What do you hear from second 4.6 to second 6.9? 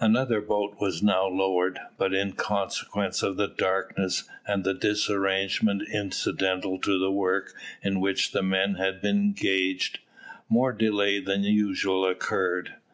the disarrangement incidental